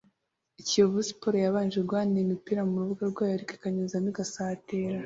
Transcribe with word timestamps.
Kiyovu 0.67 0.99
Sports 1.09 1.43
yabanje 1.45 1.77
guhanahanira 1.87 2.23
imipira 2.25 2.61
mu 2.69 2.75
rubuga 2.79 3.03
rwayo 3.11 3.33
ariko 3.35 3.51
ikanyuzamo 3.55 4.07
igasatira 4.11 4.97